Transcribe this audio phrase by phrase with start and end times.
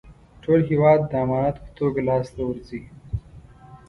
[0.43, 2.81] ټول هېواد د امانت په توګه لاسته ورځي.